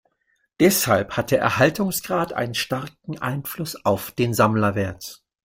Deshalb 0.59 1.15
hat 1.15 1.29
der 1.29 1.39
Erhaltungsgrad 1.41 2.33
einen 2.33 2.55
starken 2.55 3.19
Einfluss 3.19 3.85
auf 3.85 4.09
den 4.09 4.33
Sammlerwert. 4.33 5.23